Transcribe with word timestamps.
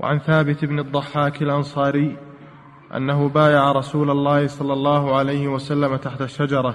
وعن 0.00 0.18
ثابت 0.18 0.64
بن 0.64 0.78
الضحاك 0.78 1.42
الأنصاري 1.42 2.16
أنه 2.96 3.28
بايع 3.28 3.72
رسول 3.72 4.10
الله 4.10 4.46
صلى 4.46 4.72
الله 4.72 5.16
عليه 5.16 5.48
وسلم 5.48 5.96
تحت 5.96 6.22
الشجرة 6.22 6.74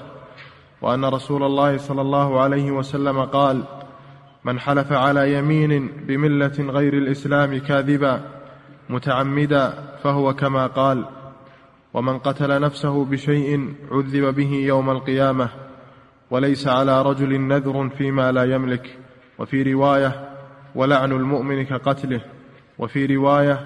وأن 0.81 1.05
رسول 1.05 1.43
الله 1.43 1.77
صلى 1.77 2.01
الله 2.01 2.39
عليه 2.39 2.71
وسلم 2.71 3.21
قال 3.21 3.63
من 4.43 4.59
حلف 4.59 4.91
على 4.91 5.33
يمين 5.33 5.87
بملة 6.07 6.53
غير 6.59 6.93
الإسلام 6.93 7.57
كاذبا 7.57 8.21
متعمدا 8.89 9.73
فهو 10.03 10.33
كما 10.33 10.67
قال 10.67 11.05
ومن 11.93 12.19
قتل 12.19 12.61
نفسه 12.61 13.05
بشيء 13.05 13.73
عذب 13.91 14.35
به 14.35 14.53
يوم 14.53 14.89
القيامة 14.89 15.49
وليس 16.31 16.67
على 16.67 17.01
رجل 17.01 17.41
نذر 17.41 17.89
فيما 17.89 18.31
لا 18.31 18.43
يملك 18.55 18.97
وفي 19.39 19.73
رواية 19.73 20.29
ولعن 20.75 21.11
المؤمن 21.11 21.65
كقتله 21.65 22.21
وفي 22.79 23.05
رواية 23.05 23.59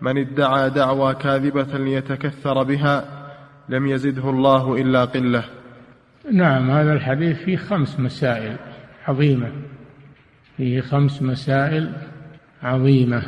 من 0.00 0.18
ادعى 0.18 0.70
دعوى 0.70 1.14
كاذبة 1.14 1.78
ليتكثر 1.78 2.62
بها 2.62 3.04
لم 3.68 3.86
يزده 3.86 4.30
الله 4.30 4.76
إلا 4.82 5.04
قلة. 5.04 5.44
نعم 6.32 6.70
هذا 6.70 6.92
الحديث 6.92 7.36
فيه 7.36 7.56
خمس 7.56 8.00
مسائل 8.00 8.56
عظيمة. 9.08 9.52
فيه 10.56 10.80
خمس 10.80 11.22
مسائل 11.22 11.92
عظيمة. 12.62 13.22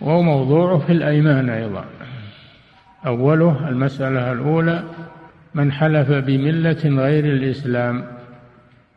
وموضوعه 0.00 0.78
في 0.78 0.92
الأيمان 0.92 1.50
أيضا. 1.50 1.84
أوله 3.06 3.68
المسألة 3.68 4.32
الأولى 4.32 4.84
من 5.54 5.72
حلف 5.72 6.10
بملة 6.10 7.02
غير 7.02 7.24
الإسلام. 7.24 8.06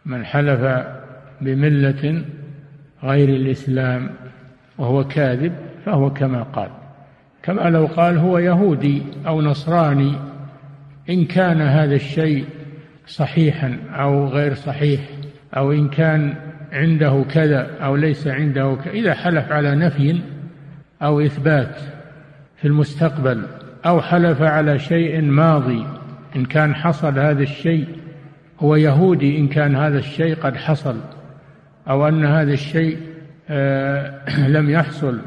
من 0.05 0.25
حلف 0.25 0.85
بملة 1.41 2.25
غير 3.03 3.29
الإسلام. 3.29 4.09
وهو 4.77 5.03
كاذب 5.03 5.53
فهو 5.85 6.13
كما 6.13 6.43
قال. 6.43 6.69
كما 7.43 7.69
لو 7.69 7.85
قال 7.85 8.17
هو 8.17 8.37
يهودي 8.37 9.03
أو 9.27 9.41
نصراني 9.41 10.13
إن 11.09 11.25
كان 11.25 11.61
هذا 11.61 11.95
الشيء 11.95 12.45
صحيحا 13.07 13.77
أو 13.93 14.27
غير 14.27 14.53
صحيح 14.53 15.01
أو 15.57 15.71
إن 15.71 15.89
كان 15.89 16.35
عنده 16.71 17.25
كذا 17.29 17.77
أو 17.81 17.95
ليس 17.95 18.27
عنده 18.27 18.77
كذا 18.83 18.93
إذا 18.93 19.13
حلف 19.13 19.51
على 19.51 19.75
نفي 19.75 20.21
أو 21.01 21.21
إثبات 21.21 21.75
في 22.57 22.67
المستقبل 22.67 23.43
أو 23.85 24.01
حلف 24.01 24.41
على 24.41 24.79
شيء 24.79 25.21
ماضي 25.21 25.85
إن 26.35 26.45
كان 26.45 26.75
حصل 26.75 27.19
هذا 27.19 27.43
الشيء 27.43 27.87
هو 28.59 28.75
يهودي 28.75 29.39
إن 29.39 29.47
كان 29.47 29.75
هذا 29.75 29.97
الشيء 29.97 30.35
قد 30.35 30.55
حصل 30.55 30.97
أو 31.89 32.07
أن 32.07 32.25
هذا 32.25 32.53
الشيء 32.53 32.97
لم 34.55 34.69
يحصل. 34.69 35.19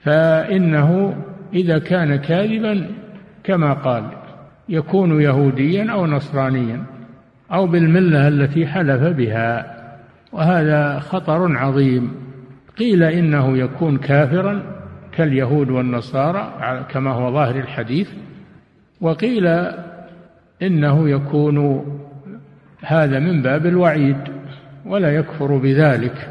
فإنه 0.00 1.16
إذا 1.54 1.78
كان 1.78 2.16
كاذبا 2.16 2.86
كما 3.44 3.72
قال 3.72 4.04
يكون 4.68 5.20
يهوديا 5.20 5.92
أو 5.92 6.06
نصرانيا 6.06 6.84
أو 7.52 7.66
بالملة 7.66 8.28
التي 8.28 8.66
حلف 8.66 9.02
بها. 9.02 9.76
وهذا 10.32 10.98
خطر 10.98 11.56
عظيم. 11.56 12.14
قيل 12.78 13.02
إنه 13.02 13.58
يكون 13.58 13.98
كافرا 13.98 14.62
كاليهود 15.12 15.70
والنصارى 15.70 16.52
كما 16.88 17.10
هو 17.10 17.32
ظاهر 17.32 17.56
الحديث. 17.56 18.10
وقيل 19.00 19.46
إنه 20.62 21.08
يكون 21.08 21.86
هذا 22.80 23.18
من 23.18 23.42
باب 23.42 23.66
الوعيد 23.66 24.16
ولا 24.86 25.16
يكفر 25.16 25.56
بذلك. 25.56 26.28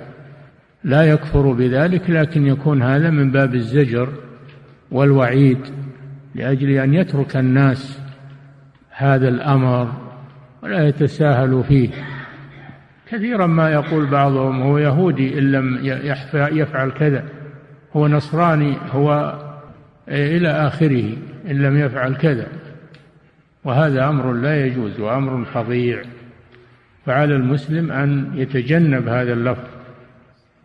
لا 0.83 1.03
يكفر 1.03 1.51
بذلك 1.51 2.09
لكن 2.09 2.47
يكون 2.47 2.83
هذا 2.83 3.09
من 3.09 3.31
باب 3.31 3.55
الزجر 3.55 4.09
والوعيد 4.91 5.57
لأجل 6.35 6.69
أن 6.69 6.93
يترك 6.93 7.37
الناس 7.37 8.01
هذا 8.89 9.27
الأمر 9.27 9.93
ولا 10.63 10.87
يتساهلوا 10.87 11.63
فيه. 11.63 11.89
كثيرا 13.09 13.47
ما 13.47 13.71
يقول 13.71 14.05
بعضهم 14.05 14.61
هو 14.61 14.77
يهودي 14.77 15.39
إن 15.39 15.51
لم 15.51 15.79
يفعل 16.51 16.91
كذا 16.91 17.23
هو 17.93 18.07
نصراني 18.07 18.77
هو 18.91 19.39
إلى 20.07 20.49
آخره 20.49 21.13
إن 21.49 21.61
لم 21.61 21.77
يفعل 21.77 22.15
كذا. 22.15 22.47
وهذا 23.63 24.09
أمر 24.09 24.33
لا 24.33 24.65
يجوز 24.65 24.99
وأمر 24.99 25.45
فظيع. 25.45 26.01
فعلى 27.05 27.35
المسلم 27.35 27.91
أن 27.91 28.31
يتجنب 28.35 29.07
هذا 29.07 29.33
اللفظ. 29.33 29.80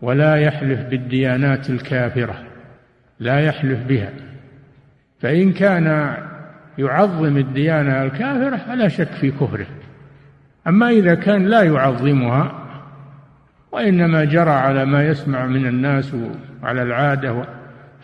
ولا 0.03 0.37
يحلف 0.37 0.81
بالديانات 0.81 1.71
الكافرة 1.71 2.34
لا 3.21 3.41
يحلف 3.41 3.79
بها. 3.89 4.11
فإن 5.21 5.53
كان 5.53 6.17
يعظم 6.79 7.37
الديانة 7.37 8.03
الكافرة 8.03 8.57
فلا 8.57 8.89
شك 8.89 9.12
في 9.12 9.31
كفره. 9.31 9.67
أما 10.67 10.91
إذا 10.91 11.15
كان 11.15 11.47
لا 11.47 11.62
يعظمها 11.62 12.53
وإنما 13.73 14.25
جرى 14.25 14.51
على 14.51 14.84
ما 14.84 15.07
يسمع 15.07 15.47
من 15.47 15.67
الناس 15.67 16.15
وعلى 16.63 16.83
العادة 16.83 17.45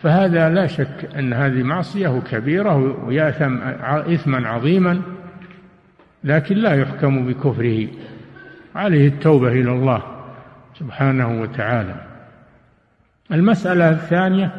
فهذا 0.01 0.49
لا 0.49 0.67
شك 0.67 1.09
أن 1.19 1.33
هذه 1.33 1.63
معصية 1.63 2.21
كبيرة 2.31 3.05
ويأثم 3.05 3.57
إثما 3.87 4.47
عظيما 4.47 5.01
لكن 6.23 6.55
لا 6.55 6.73
يحكم 6.73 7.27
بكفره. 7.27 7.87
عليه 8.75 9.07
التوبة 9.07 9.47
إلى 9.47 9.71
الله. 9.71 10.12
سبحانه 10.83 11.41
وتعالى. 11.41 11.95
المسألة 13.31 13.89
الثانية 13.89 14.53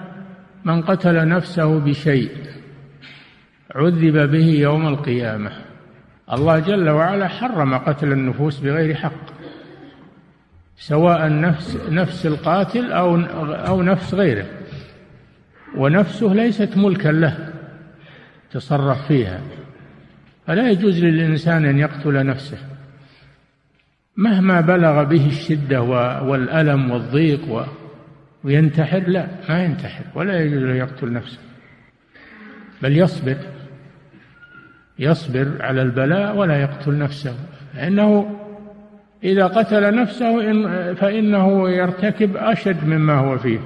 من 0.64 0.82
قتل 0.82 1.28
نفسه 1.28 1.80
بشيء 1.80 2.30
عذب 3.74 4.30
به 4.30 4.46
يوم 4.46 4.86
القيامة. 4.86 5.50
الله 6.32 6.58
جل 6.58 6.88
وعلا 6.90 7.28
حرم 7.28 7.74
قتل 7.74 8.12
النفوس 8.12 8.60
بغير 8.60 8.94
حق 8.94 9.24
سواء 10.76 11.40
نفس 11.40 11.78
نفس 11.90 12.26
القاتل 12.26 12.92
أو 12.92 13.16
أو 13.70 13.82
نفس 13.82 14.14
غيره. 14.14 14.46
ونفسه 15.76 16.34
ليست 16.34 16.76
ملكا 16.76 17.08
له 17.08 17.52
تصرف 18.50 19.06
فيها. 19.06 19.40
فلا 20.46 20.70
يجوز 20.70 21.04
للإنسان 21.04 21.64
أن 21.64 21.78
يقتل 21.78 22.26
نفسه. 22.26 22.58
مهما 24.16 24.60
بلغ 24.60 25.02
به 25.02 25.26
الشدة 25.26 25.82
والألم 26.22 26.90
والضيق 26.90 27.66
وينتحر 28.44 29.02
لا 29.06 29.26
ما 29.48 29.64
ينتحر 29.64 30.04
ولا 30.14 30.40
يجوز 30.40 30.62
له 30.62 30.74
يقتل 30.74 31.12
نفسه. 31.12 31.38
بل 32.82 32.96
يصبر 32.96 33.36
يصبر 34.98 35.48
على 35.60 35.82
البلاء 35.82 36.36
ولا 36.36 36.60
يقتل 36.60 36.98
نفسه. 36.98 37.34
لأنه 37.74 38.36
إذا 39.24 39.46
قتل 39.46 39.94
نفسه 39.94 40.34
فإنه 40.94 41.70
يرتكب 41.70 42.36
أشد 42.36 42.86
مما 42.86 43.14
هو 43.14 43.38
فيه. 43.38 43.60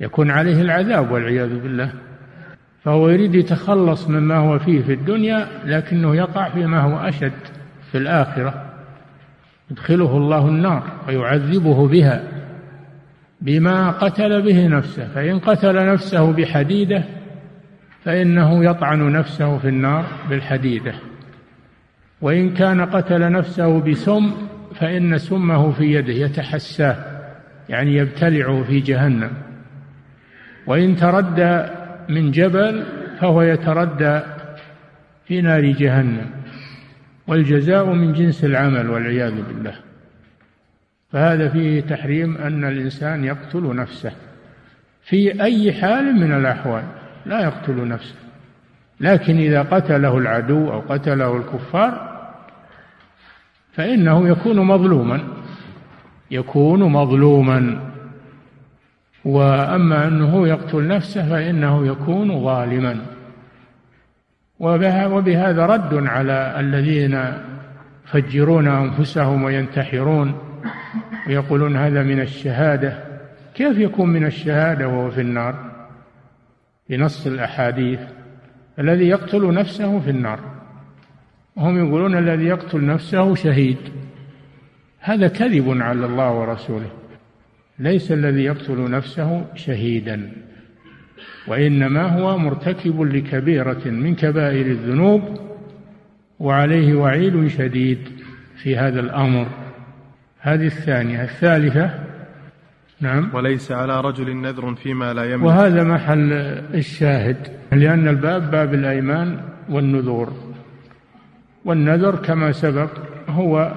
يكون 0.00 0.30
عليه 0.30 0.62
العذاب 0.62 1.10
والعياذ 1.10 1.60
بالله. 1.60 1.92
فهو 2.84 3.08
يريد 3.08 3.34
يتخلص 3.34 4.08
مما 4.08 4.36
هو 4.36 4.58
فيه 4.58 4.82
في 4.82 4.92
الدنيا 4.92 5.48
لكنه 5.64 6.16
يقع 6.16 6.48
فيما 6.48 6.80
هو 6.80 7.08
أشد 7.08 7.32
في 7.92 7.98
الآخرة. 7.98 8.71
يدخله 9.70 10.16
الله 10.16 10.48
النار 10.48 10.82
ويعذبه 11.08 11.88
بها 11.88 12.22
بما 13.40 13.90
قتل 13.90 14.42
به 14.42 14.66
نفسه 14.66 15.08
فإن 15.14 15.38
قتل 15.38 15.86
نفسه 15.86 16.32
بحديدة 16.32 17.04
فإنه 18.04 18.64
يطعن 18.64 19.12
نفسه 19.12 19.58
في 19.58 19.68
النار 19.68 20.04
بالحديدة. 20.30 20.94
وإن 22.20 22.54
كان 22.54 22.80
قتل 22.80 23.32
نفسه 23.32 23.80
بسم 23.80 24.32
فإن 24.74 25.18
سمه 25.18 25.72
في 25.72 25.94
يده 25.94 26.12
يتحساه 26.12 26.96
يعني 27.68 27.96
يبتلعه 27.96 28.62
في 28.62 28.80
جهنم. 28.80 29.30
وإن 30.66 30.96
تردى 30.96 31.62
من 32.08 32.30
جبل 32.30 32.84
فهو 33.20 33.42
يتردى 33.42 34.20
في 35.26 35.40
نار 35.40 35.66
جهنم. 35.66 36.41
والجزاء 37.26 37.86
من 37.86 38.12
جنس 38.12 38.44
العمل 38.44 38.90
والعياذ 38.90 39.42
بالله. 39.42 39.74
فهذا 41.12 41.48
فيه 41.48 41.80
تحريم 41.80 42.36
أن 42.36 42.64
الإنسان 42.64 43.24
يقتل 43.24 43.76
نفسه. 43.76 44.12
في 45.02 45.42
أي 45.42 45.72
حال 45.72 46.14
من 46.14 46.32
الأحوال 46.32 46.82
لا 47.26 47.40
يقتل 47.40 47.88
نفسه. 47.88 48.14
لكن 49.00 49.36
إذا 49.36 49.62
قتله 49.62 50.18
العدو 50.18 50.72
أو 50.72 50.80
قتله 50.80 51.36
الكفار 51.36 52.12
فإنه 53.72 54.28
يكون 54.28 54.56
مظلوما. 54.56 55.20
يكون 56.30 56.82
مظلوما. 56.82 57.90
وأما 59.24 60.08
أنه 60.08 60.48
يقتل 60.48 60.88
نفسه 60.88 61.28
فإنه 61.28 61.86
يكون 61.86 62.44
ظالما. 62.44 62.96
وبهذا 64.62 65.66
رد 65.66 66.06
على 66.06 66.60
الذين 66.60 67.20
يفجرون 68.06 68.68
أنفسهم 68.68 69.42
وينتحرون 69.42 70.38
ويقولون 71.26 71.76
هذا 71.76 72.02
من 72.02 72.20
الشهادة. 72.20 72.98
كيف 73.54 73.78
يكون 73.78 74.08
من 74.08 74.26
الشهادة 74.26 74.88
وهو 74.88 75.10
في 75.10 75.20
النار؟ 75.20 75.54
بنص 76.90 77.26
الأحاديث. 77.26 78.00
الذي 78.78 79.08
يقتل 79.08 79.54
نفسه 79.54 80.00
في 80.00 80.10
النار. 80.10 80.40
وهم 81.56 81.86
يقولون 81.86 82.18
الذي 82.18 82.44
يقتل 82.44 82.86
نفسه 82.86 83.34
شهيد. 83.34 83.78
هذا 85.00 85.28
كذب 85.28 85.82
على 85.82 86.06
الله 86.06 86.32
ورسوله. 86.32 86.90
ليس 87.78 88.12
الذي 88.12 88.44
يقتل 88.44 88.90
نفسه 88.90 89.44
شهيدا. 89.54 90.30
وإنما 91.46 92.02
هو 92.02 92.38
مرتكب 92.38 93.02
لكبيرة 93.02 93.82
من 93.84 94.14
كبائر 94.14 94.66
الذنوب 94.66 95.22
وعليه 96.38 96.94
وعيد 96.94 97.48
شديد 97.48 97.98
في 98.56 98.76
هذا 98.76 99.00
الأمر. 99.00 99.46
هذه 100.40 100.66
الثانية 100.66 101.22
الثالثة 101.22 101.90
نعم. 103.00 103.30
وليس 103.34 103.72
على 103.72 104.00
رجل 104.00 104.36
نذر 104.36 104.74
فيما 104.74 105.12
لا 105.12 105.32
يملك. 105.32 105.46
وهذا 105.46 105.84
محل 105.84 106.32
الشاهد 106.74 107.36
لأن 107.72 108.08
الباب 108.08 108.50
باب 108.50 108.74
الأيمان 108.74 109.40
والنذور. 109.68 110.32
والنذر 111.64 112.16
كما 112.16 112.52
سبق 112.52 112.90
هو 113.28 113.72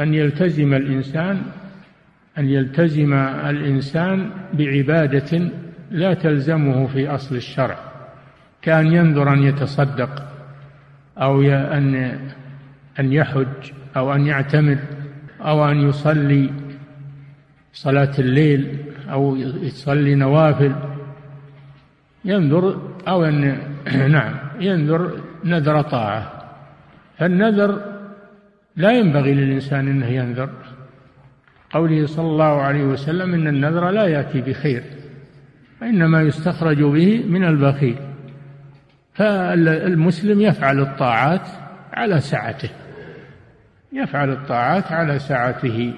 أن 0.00 0.14
يلتزم 0.14 0.74
الإنسان 0.74 1.42
أن 2.38 2.48
يلتزم 2.48 3.12
الإنسان 3.14 4.30
بعبادة 4.52 5.50
لا 5.90 6.14
تلزمه 6.14 6.86
في 6.86 7.08
أصل 7.08 7.36
الشرع. 7.36 7.78
كأن 8.62 8.86
ينذر 8.86 9.32
أن 9.32 9.42
يتصدق 9.42 10.22
أو 11.18 11.42
أن 11.42 12.18
أن 13.00 13.12
يحج 13.12 13.72
أو 13.96 14.14
أن 14.14 14.26
يعتمر 14.26 14.78
أو 15.40 15.70
أن 15.70 15.88
يصلي 15.88 16.50
صلاة 17.72 18.12
الليل 18.18 18.78
أو 19.10 19.36
يصلي 19.36 20.14
نوافل. 20.14 20.74
ينذر 22.24 22.90
أو 23.08 23.24
أن 23.24 23.58
نعم 24.16 24.34
ينذر 24.60 25.20
نذر 25.44 25.82
طاعة. 25.82 26.32
فالنذر 27.18 27.80
لا 28.76 28.92
ينبغي 28.92 29.34
للإنسان 29.34 29.88
أنه 29.88 30.06
ينذر. 30.06 30.50
قوله 31.70 32.06
صلى 32.06 32.26
الله 32.26 32.62
عليه 32.62 32.84
وسلم 32.84 33.34
إن 33.34 33.48
النذر 33.48 33.90
لا 33.90 34.06
يأتي 34.06 34.40
بخير. 34.40 34.82
وإنما 35.82 36.22
يستخرج 36.22 36.82
به 36.82 37.24
من 37.26 37.44
البخيل. 37.44 37.96
فالمسلم 39.14 40.40
يفعل 40.40 40.80
الطاعات 40.80 41.48
على 41.92 42.20
سعته. 42.20 42.70
يفعل 43.92 44.30
الطاعات 44.30 44.92
على 44.92 45.18
سعته. 45.18 45.94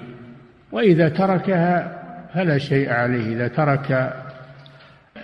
وإذا 0.71 1.09
تركها 1.09 2.03
فلا 2.33 2.57
شيء 2.57 2.89
عليه. 2.91 3.35
إذا 3.35 3.47
ترك 3.47 4.13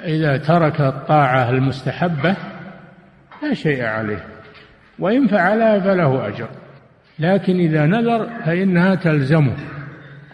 إذا 0.03 0.37
ترك 0.37 0.81
الطاعة 0.81 1.49
المستحبة 1.49 2.35
لا 3.43 3.53
شيء 3.53 3.83
عليه. 3.83 4.25
وإن 4.99 5.27
فعلها 5.27 5.79
فله 5.79 6.27
أجر. 6.27 6.47
لكن 7.19 7.59
إذا 7.59 7.85
نذر 7.85 8.29
فإنها 8.45 8.95
تلزمه. 8.95 9.55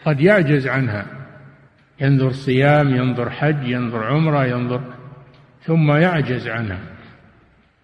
قد 0.06 0.22
يعجز 0.22 0.68
عنها. 0.68 1.06
ينظر 2.02 2.32
صيام 2.32 2.96
ينظر 2.96 3.30
حج 3.30 3.68
ينظر 3.68 4.04
عمرة 4.04 4.46
ينظر 4.46 4.82
ثم 5.64 5.92
يعجز 5.92 6.48
عنها. 6.48 6.80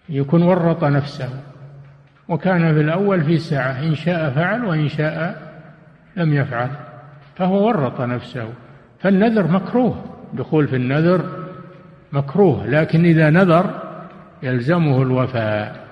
يكون 0.08 0.42
ورط 0.42 0.84
نفسه. 0.84 1.30
وكان 2.28 2.74
في 2.74 2.80
الأول 2.80 3.24
في 3.24 3.38
ساعة 3.38 3.82
إن 3.82 3.94
شاء 3.94 4.30
فعل 4.30 4.64
وإن 4.64 4.88
شاء 4.88 5.42
لم 6.16 6.34
يفعل. 6.34 6.70
فهو 7.36 7.66
ورط 7.66 8.00
نفسه. 8.00 8.52
فالنذر 9.00 9.46
مكروه. 9.46 10.04
دخول 10.32 10.68
في 10.68 10.76
النذر 10.76 11.46
مكروه. 12.12 12.66
لكن 12.66 13.04
إذا 13.04 13.30
نذر 13.30 13.82
يلزمه 14.42 15.02
الوفاء. 15.02 15.82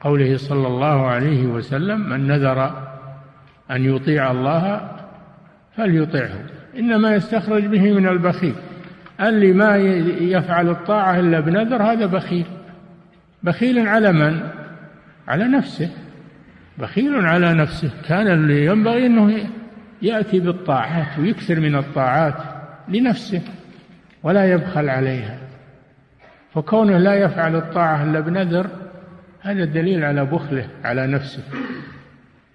قوله 0.00 0.36
صلى 0.36 0.66
الله 0.66 1.06
عليه 1.06 1.46
وسلم 1.46 2.08
من 2.08 2.26
نذر 2.26 2.86
أن 3.70 3.84
يطيع 3.84 4.30
الله 4.30 4.90
فليطعه 5.76 6.38
إنما 6.78 7.14
يستخرج 7.14 7.66
به 7.66 7.92
من 7.92 8.06
البخيل. 8.08 8.54
اللي 9.20 9.52
ما 9.52 9.76
يفعل 10.20 10.68
الطاعة 10.68 11.20
إلا 11.20 11.40
بنذر 11.40 11.82
هذا 11.82 12.06
بخيل. 12.06 12.44
بخيل 13.42 13.88
على 13.88 14.12
من؟ 14.12 14.40
على 15.28 15.44
نفسه. 15.44 15.90
بخيل 16.78 17.26
على 17.26 17.54
نفسه. 17.54 17.90
كان 18.08 18.28
اللي 18.28 18.66
ينبغي 18.66 19.06
أنه 19.06 19.48
يأتي 20.02 20.40
بالطاعات 20.40 21.18
ويكثر 21.18 21.60
من 21.60 21.76
الطاعات 21.76 22.34
لنفسه 22.88 23.42
ولا 24.22 24.52
يبخل 24.52 24.88
عليها. 24.88 25.38
فكونه 26.54 26.98
لا 26.98 27.14
يفعل 27.14 27.56
الطاعة 27.56 28.04
إلا 28.04 28.20
بنذر 28.20 28.66
هذا 29.40 29.64
دليل 29.64 30.04
على 30.04 30.24
بخله 30.24 30.68
على 30.84 31.06
نفسه. 31.06 31.42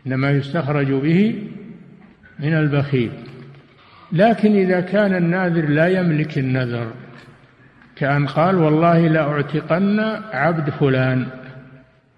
إنما 0.07 0.31
يستخرج 0.31 0.91
به 0.91 1.47
من 2.39 2.53
البخيل. 2.53 3.12
لكن 4.13 4.55
إذا 4.55 4.81
كان 4.81 5.15
الناذر 5.15 5.69
لا 5.69 5.87
يملك 5.87 6.37
النذر 6.37 6.91
كأن 7.95 8.27
قال 8.27 8.55
والله 8.55 9.07
لأعتقن 9.07 9.99
عبد 10.33 10.69
فلان 10.69 11.27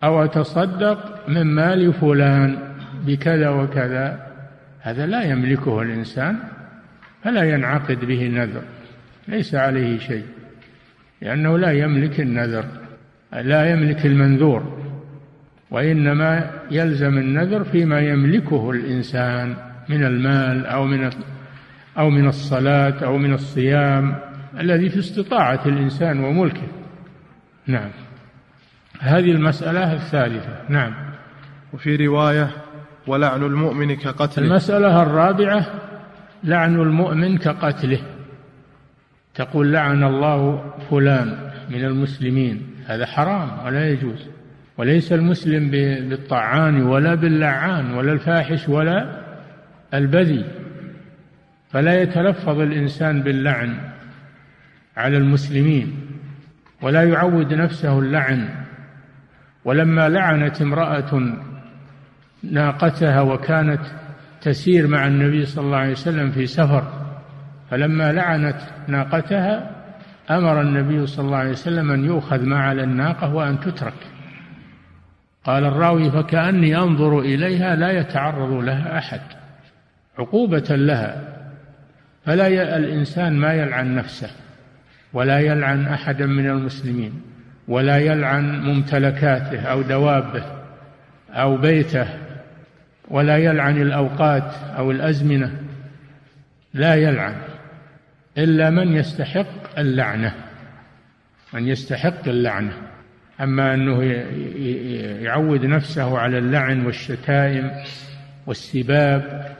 أو 0.03 0.23
أتصدق 0.23 1.29
من 1.29 1.43
مال 1.43 1.93
فلان 1.93 2.57
بكذا 3.05 3.49
وكذا 3.49 4.27
هذا 4.81 5.05
لا 5.05 5.23
يملكه 5.23 5.81
الإنسان 5.81 6.35
فلا 7.23 7.43
ينعقد 7.43 8.05
به 8.05 8.27
نذر 8.27 8.61
ليس 9.27 9.55
عليه 9.55 9.99
شيء 9.99 10.25
لأنه 11.21 11.57
لا 11.57 11.71
يملك 11.71 12.19
النذر 12.19 12.65
لا 13.33 13.71
يملك 13.71 14.05
المنذور 14.05 14.83
وإنما 15.71 16.51
يلزم 16.71 17.17
النذر 17.17 17.63
فيما 17.63 17.99
يملكه 17.99 18.71
الإنسان 18.71 19.55
من 19.89 20.03
المال 20.03 20.65
أو 20.65 20.85
من 20.85 21.09
أو 21.97 22.09
من 22.09 22.27
الصلاة 22.27 23.05
أو 23.05 23.17
من 23.17 23.33
الصيام 23.33 24.15
الذي 24.59 24.89
في 24.89 24.99
استطاعة 24.99 25.61
الإنسان 25.65 26.23
وملكه. 26.23 26.67
نعم. 27.67 27.89
هذه 28.99 29.31
المسألة 29.31 29.93
الثالثة. 29.93 30.61
نعم. 30.69 30.93
وفي 31.73 31.95
رواية 31.95 32.49
ولعن 33.07 33.43
المؤمن 33.43 33.95
كقتله. 33.95 34.45
المسألة 34.45 35.01
الرابعة 35.03 35.65
لعن 36.43 36.75
المؤمن 36.75 37.37
كقتله. 37.37 37.99
تقول 39.35 39.73
لعن 39.73 40.03
الله 40.03 40.63
فلان 40.89 41.51
من 41.69 41.85
المسلمين. 41.85 42.61
هذا 42.85 43.05
حرام 43.05 43.65
ولا 43.65 43.89
يجوز. 43.89 44.27
وليس 44.77 45.13
المسلم 45.13 45.71
بالطعان 45.71 46.83
ولا 46.83 47.15
باللعان 47.15 47.93
ولا 47.93 48.13
الفاحش 48.13 48.69
ولا 48.69 49.23
البذي 49.93 50.45
فلا 51.73 52.01
يتلفظ 52.01 52.59
الإنسان 52.59 53.21
باللعن 53.21 53.77
على 54.97 55.17
المسلمين 55.17 55.95
ولا 56.81 57.03
يعود 57.03 57.53
نفسه 57.53 57.99
اللعن. 57.99 58.49
ولما 59.65 60.09
لعنت 60.09 60.61
امرأة 60.61 61.37
ناقتها 62.43 63.21
وكانت 63.21 63.81
تسير 64.41 64.87
مع 64.87 65.07
النبي 65.07 65.45
صلى 65.45 65.65
الله 65.65 65.77
عليه 65.77 65.91
وسلم 65.91 66.31
في 66.31 66.45
سفر 66.45 66.83
فلما 67.71 68.13
لعنت 68.13 68.61
ناقتها 68.87 69.71
أمر 70.31 70.61
النبي 70.61 71.07
صلى 71.07 71.25
الله 71.25 71.37
عليه 71.37 71.51
وسلم 71.51 71.91
أن 71.91 72.05
يؤخذ 72.05 72.45
ما 72.45 72.59
على 72.59 72.83
الناقة 72.83 73.33
وأن 73.33 73.59
تترك. 73.59 73.93
قال 75.43 75.65
الراوي 75.65 76.11
فكأني 76.11 76.77
أنظر 76.77 77.19
إليها 77.19 77.75
لا 77.75 77.91
يتعرض 77.91 78.51
لها 78.51 78.97
أحد 78.97 79.21
عقوبة 80.19 80.75
لها 80.75 81.32
فلا 82.25 82.47
الإنسان 82.77 83.33
ما 83.33 83.53
يلعن 83.53 83.95
نفسه 83.95 84.29
ولا 85.13 85.39
يلعن 85.39 85.85
أحدا 85.87 86.25
من 86.25 86.49
المسلمين 86.49 87.21
ولا 87.67 87.97
يلعن 87.97 88.59
ممتلكاته 88.59 89.61
أو 89.61 89.81
دوابه 89.81 90.43
أو 91.29 91.57
بيته 91.57 92.07
ولا 93.07 93.37
يلعن 93.37 93.81
الأوقات 93.81 94.53
أو 94.77 94.91
الأزمنة 94.91 95.51
لا 96.73 96.95
يلعن 96.95 97.35
إلا 98.37 98.69
من 98.69 98.95
يستحق 98.95 99.79
اللعنة 99.79 100.33
من 101.53 101.67
يستحق 101.67 102.27
اللعنة. 102.27 102.73
أما 103.41 103.73
أنه 103.73 104.03
يعود 105.23 105.65
نفسه 105.65 106.17
على 106.17 106.37
اللعن 106.37 106.85
والشتائم 106.85 107.71
والسباب 108.45 109.55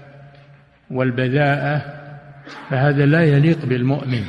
والبذاءة 0.91 2.02
فهذا 2.69 3.05
لا 3.05 3.23
يليق 3.23 3.65
بالمؤمن. 3.65 4.23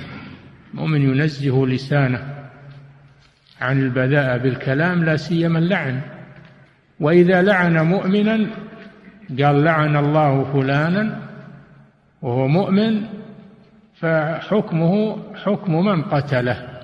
المؤمن 0.74 1.02
ينزه 1.02 1.66
لسانه 1.66 2.18
عن 3.60 3.80
البذاءة 3.80 4.36
بالكلام 4.36 5.04
لا 5.04 5.16
سيما 5.16 5.58
اللعن. 5.58 6.00
وإذا 7.00 7.42
لعن 7.42 7.78
مؤمنا 7.78 8.46
قال 9.42 9.64
لعن 9.64 9.96
الله 9.96 10.44
فلانا 10.52 11.20
وهو 12.22 12.48
مؤمن 12.48 13.00
فحكمه 13.94 15.16
حكم 15.44 15.84
من 15.84 16.02
قتله. 16.02 16.74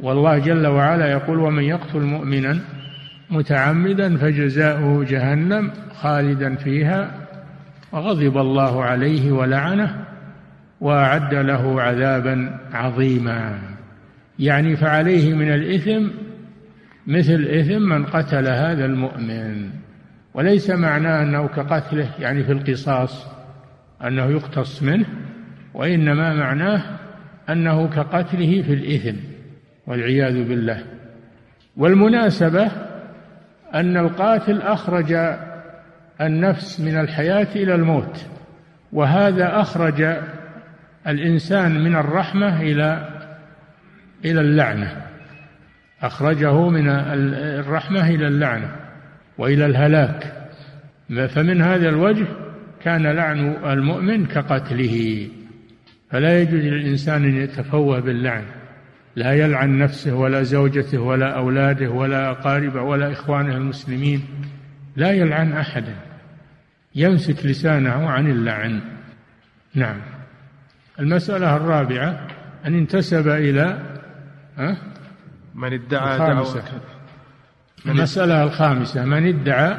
والله 0.00 0.38
جل 0.38 0.66
وعلا 0.66 1.10
يقول 1.10 1.38
ومن 1.38 1.62
يقتل 1.62 2.00
مؤمنا 2.00 2.58
متعمدا 3.30 4.16
فجزاؤه 4.16 5.04
جهنم 5.04 5.70
خالدا 6.00 6.54
فيها 6.54 7.10
وغضب 7.92 8.38
الله 8.38 8.84
عليه 8.84 9.32
ولعنه 9.32 10.03
وأعد 10.84 11.34
له 11.34 11.82
عذابا 11.82 12.58
عظيما. 12.72 13.58
يعني 14.38 14.76
فعليه 14.76 15.34
من 15.34 15.52
الإثم 15.52 16.08
مثل 17.06 17.44
إثم 17.44 17.82
من 17.82 18.06
قتل 18.06 18.48
هذا 18.48 18.84
المؤمن. 18.84 19.70
وليس 20.34 20.70
معناه 20.70 21.22
أنه 21.22 21.48
كقتله 21.48 22.10
يعني 22.18 22.44
في 22.44 22.52
القصاص 22.52 23.26
أنه 24.06 24.24
يقتص 24.24 24.82
منه 24.82 25.06
وإنما 25.74 26.34
معناه 26.34 26.82
أنه 27.48 27.88
كقتله 27.88 28.62
في 28.62 28.74
الإثم 28.74 29.16
والعياذ 29.86 30.48
بالله. 30.48 30.84
والمناسبة 31.76 32.70
أن 33.74 33.96
القاتل 33.96 34.62
أخرج 34.62 35.36
النفس 36.20 36.80
من 36.80 37.00
الحياة 37.00 37.48
إلى 37.56 37.74
الموت 37.74 38.26
وهذا 38.92 39.60
أخرج 39.60 40.16
الإنسان 41.06 41.84
من 41.84 41.96
الرحمة 41.96 42.60
إلى 42.62 43.08
إلى 44.24 44.40
اللعنة. 44.40 45.02
أخرجه 46.02 46.68
من 46.68 46.88
الرحمة 46.88 48.08
إلى 48.08 48.28
اللعنة 48.28 48.70
وإلى 49.38 49.66
الهلاك. 49.66 50.48
فمن 51.28 51.62
هذا 51.62 51.88
الوجه 51.88 52.26
كان 52.82 53.06
لعن 53.06 53.54
المؤمن 53.64 54.26
كقتله. 54.26 55.28
فلا 56.10 56.40
يجوز 56.40 56.60
للإنسان 56.60 57.24
أن 57.24 57.36
يتفوه 57.36 58.00
باللعن. 58.00 58.44
لا 59.16 59.32
يلعن 59.32 59.78
نفسه 59.78 60.14
ولا 60.14 60.42
زوجته 60.42 60.98
ولا 60.98 61.36
أولاده 61.36 61.90
ولا 61.90 62.30
أقاربه 62.30 62.82
ولا 62.82 63.12
إخوانه 63.12 63.56
المسلمين. 63.56 64.22
لا 64.96 65.12
يلعن 65.12 65.52
أحدا. 65.52 65.94
يمسك 66.94 67.46
لسانه 67.46 68.10
عن 68.10 68.30
اللعن. 68.30 68.80
نعم. 69.74 69.96
المسألة 71.00 71.56
الرابعة 71.56 72.26
أن 72.66 72.74
انتسب 72.74 73.28
إلى 73.28 73.78
أه؟ 74.58 74.76
من 75.54 75.72
ادعى 75.72 76.18
دعوة 76.18 76.62
المسألة 77.86 78.42
الخامسة 78.42 79.04
من 79.04 79.28
ادعى 79.28 79.76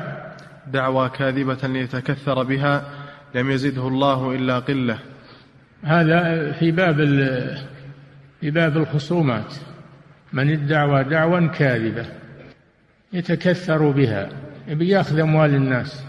دعوى 0.67 1.09
كاذبة 1.09 1.67
ليتكثر 1.67 2.43
بها 2.43 2.83
لم 3.35 3.51
يزده 3.51 3.87
الله 3.87 4.35
إلا 4.35 4.59
قلة. 4.59 4.99
هذا 5.83 6.51
في 6.51 6.71
باب 6.71 6.95
في 8.41 8.51
باب 8.51 8.77
الخصومات. 8.77 9.53
من 10.33 10.51
ادعى 10.51 11.03
دعوى 11.03 11.47
كاذبة 11.47 12.05
يتكثر 13.13 13.91
بها 13.91 14.29
يأخذ 14.67 15.19
أموال 15.19 15.55
الناس 15.55 16.03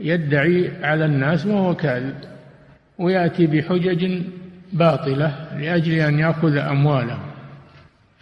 يدعي 0.00 0.72
على 0.82 1.04
الناس 1.04 1.46
وهو 1.46 1.74
كاذب. 1.74 2.33
ويأتي 2.98 3.46
بحجج 3.46 4.22
باطلة 4.72 5.48
لأجل 5.58 5.92
أن 5.92 6.18
يأخذ 6.18 6.56
أموالهم 6.56 7.22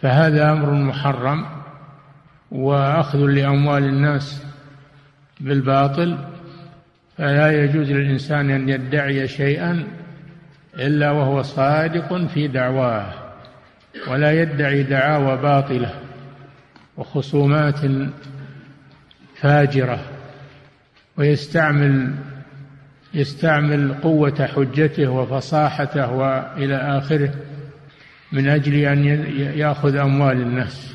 فهذا 0.01 0.51
أمر 0.51 0.71
محرم 0.71 1.45
وأخذ 2.51 3.19
لأموال 3.19 3.83
الناس 3.83 4.43
بالباطل. 5.39 6.17
فلا 7.17 7.63
يجوز 7.63 7.91
للإنسان 7.91 8.49
أن 8.49 8.69
يدعي 8.69 9.27
شيئا 9.27 9.87
إلا 10.75 11.11
وهو 11.11 11.41
صادق 11.41 12.27
في 12.27 12.47
دعواه 12.47 13.13
ولا 14.07 14.41
يدعي 14.41 14.83
دعاوى 14.83 15.37
باطلة 15.37 15.93
وخصومات 16.97 17.79
فاجرة 19.35 19.99
ويستعمل 21.17 22.13
يستعمل 23.13 23.93
قوة 23.93 24.47
حجته 24.55 25.09
وفصاحته 25.09 26.11
وإلى 26.11 26.75
آخره 26.75 27.33
من 28.31 28.47
أجل 28.47 28.75
أن 28.75 29.05
يأخذ 29.57 29.95
أموال 29.95 30.41
الناس. 30.41 30.93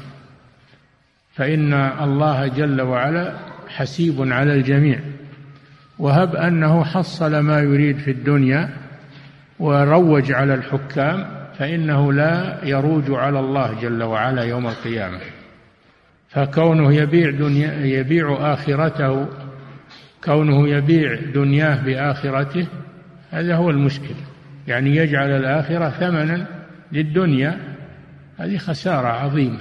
فإن 1.33 1.73
الله 1.75 2.47
جل 2.47 2.81
وعلا 2.81 3.33
حسيب 3.69 4.33
على 4.33 4.55
الجميع. 4.55 5.01
وهب 5.99 6.37
أنه 6.37 6.85
حصل 6.85 7.39
ما 7.39 7.61
يريد 7.61 7.99
في 7.99 8.11
الدنيا 8.11 8.69
وروج 9.59 10.33
على 10.33 10.55
الحكام 10.55 11.27
فإنه 11.59 12.13
لا 12.13 12.59
يروج 12.65 13.11
على 13.11 13.41
الله 13.41 13.81
جل 13.81 14.03
وعلا 14.03 14.43
يوم 14.43 14.67
القيامة. 14.67 15.19
فكونه 16.29 16.95
يبيع 16.95 17.31
دنيا 17.31 17.87
يبيع 17.87 18.53
آخرته 18.53 19.27
كونه 20.25 20.69
يبيع 20.69 21.19
دنياه 21.35 21.85
بآخرته 21.85 22.67
هذا 23.31 23.57
هو 23.57 23.71
المشكل 23.71 24.15
يعني 24.69 24.97
يجعل 24.97 25.31
الآخرة 25.31 25.91
ثمنا 25.91 26.47
للدنيا 26.93 27.59
هذه 28.39 28.57
خسارة 28.57 29.09
عظيمة. 29.09 29.59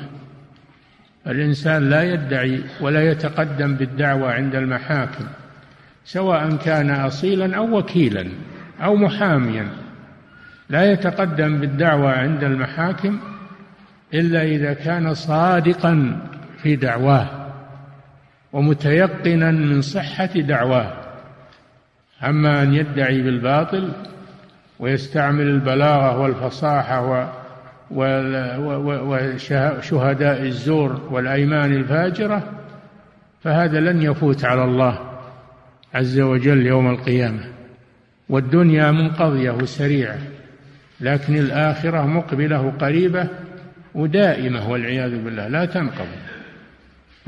الإنسان 1.27 1.89
لا 1.89 2.03
يدعي 2.03 2.61
ولا 2.81 3.11
يتقدم 3.11 3.75
بالدعوة 3.75 4.33
عند 4.33 4.55
المحاكم 4.55 5.25
سواء 6.05 6.55
كان 6.55 6.89
أصيلا 6.89 7.57
أو 7.57 7.77
وكيلا 7.77 8.27
أو 8.83 8.95
محاميا. 8.95 9.67
لا 10.69 10.91
يتقدم 10.91 11.59
بالدعوة 11.59 12.11
عند 12.11 12.43
المحاكم 12.43 13.19
إلا 14.13 14.43
إذا 14.43 14.73
كان 14.73 15.13
صادقا 15.13 16.19
في 16.63 16.75
دعواه. 16.75 17.46
ومتيقنا 18.53 19.51
من 19.51 19.81
صحة 19.81 20.25
دعواه. 20.25 20.93
أما 22.23 22.63
أن 22.63 22.73
يدعي 22.73 23.21
بالباطل 23.21 23.91
ويستعمل 24.79 25.47
البلاغة 25.47 26.19
والفصاحة 26.19 27.29
وشهداء 27.91 29.41
الزور 30.41 31.01
والأيمان 31.11 31.73
الفاجرة 31.73 32.43
فهذا 33.43 33.79
لن 33.79 34.01
يفوت 34.01 34.45
على 34.45 34.63
الله 34.63 34.99
عز 35.93 36.19
وجل 36.19 36.65
يوم 36.65 36.89
القيامة. 36.89 37.43
والدنيا 38.29 38.91
منقضية 38.91 39.51
وسريعة 39.51 40.17
لكن 41.01 41.35
الآخرة 41.35 42.05
مقبلة 42.05 42.73
قريبة 42.79 43.27
ودائمة 43.95 44.69
والعياذ 44.69 45.23
بالله 45.23 45.47
لا 45.47 45.65
تنقضي 45.65 46.17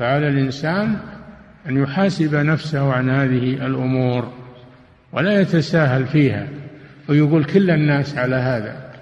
فعلى 0.00 0.28
الإنسان 0.28 0.96
أن 1.68 1.76
يحاسب 1.76 2.34
نفسه 2.34 2.92
عن 2.92 3.10
هذه 3.10 3.66
الأمور 3.66 4.32
ولا 5.12 5.40
يتساهل 5.40 6.06
فيها 6.06 6.48
ويقول 7.08 7.44
كل 7.44 7.70
الناس 7.70 8.18
على 8.18 8.36
هذا. 8.36 8.92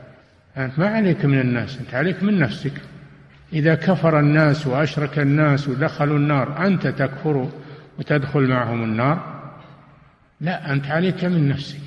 أنت 0.56 0.78
ما 0.78 0.86
عليك 0.86 1.24
من 1.24 1.40
الناس 1.40 1.78
أنت 1.78 1.94
عليك 1.94 2.22
من 2.22 2.38
نفسك. 2.38 2.72
إذا 3.52 3.74
كفر 3.74 4.20
الناس 4.20 4.66
وأشرك 4.66 5.18
الناس 5.18 5.68
ودخلوا 5.68 6.18
النار 6.18 6.66
أنت 6.66 6.86
تكفر 6.86 7.48
وتدخل 7.98 8.46
معهم 8.48 8.84
النار؟ 8.84 9.50
لا 10.40 10.72
أنت 10.72 10.86
عليك 10.86 11.24
من 11.24 11.48
نفسك. 11.48 11.80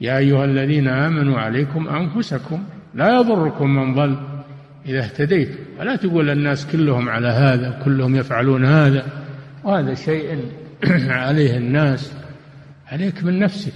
يا 0.00 0.18
أيها 0.18 0.44
الذين 0.44 0.88
آمنوا 0.88 1.40
عليكم 1.40 1.88
أنفسكم 1.88 2.64
لا 2.94 3.20
يضركم 3.20 3.70
من 3.70 3.94
ضل. 3.94 4.29
إذا 4.86 4.98
اهتديت. 4.98 5.48
فلا 5.78 5.96
تقول 5.96 6.30
الناس 6.30 6.66
كلهم 6.66 7.08
على 7.08 7.28
هذا 7.28 7.80
كلهم 7.84 8.16
يفعلون 8.16 8.64
هذا. 8.64 9.06
وهذا 9.64 9.94
شيء 9.94 10.52
عليه 11.08 11.56
الناس 11.56 12.14
عليك 12.92 13.24
من 13.24 13.38
نفسك. 13.38 13.74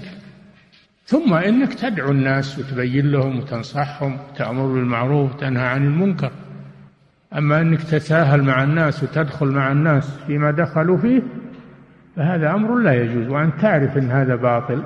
ثم 1.06 1.34
إنك 1.34 1.74
تدعو 1.74 2.10
الناس 2.10 2.58
وتبين 2.58 3.10
لهم 3.10 3.38
وتنصحهم 3.38 4.18
تأمر 4.36 4.66
بالمعروف 4.66 5.34
وتنهى 5.34 5.66
عن 5.66 5.84
المنكر. 5.84 6.32
أما 7.34 7.60
إنك 7.60 7.82
تتساهل 7.82 8.42
مع 8.42 8.62
الناس 8.64 9.02
وتدخل 9.02 9.46
مع 9.46 9.72
الناس 9.72 10.10
فيما 10.26 10.50
دخلوا 10.50 10.96
فيه 10.96 11.22
فهذا 12.16 12.50
أمر 12.50 12.78
لا 12.78 12.94
يجوز. 12.94 13.28
وأن 13.28 13.50
تعرف 13.60 13.96
إن 13.96 14.10
هذا 14.10 14.34
باطل. 14.34 14.84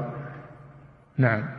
نعم. 1.19 1.58